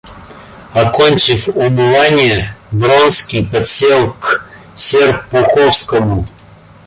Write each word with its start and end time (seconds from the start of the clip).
Окончив 0.73 1.47
умывание, 1.49 2.55
Вронский 2.71 3.45
подсел 3.45 4.13
к 4.13 4.49
Серпуховскому. 4.75 6.25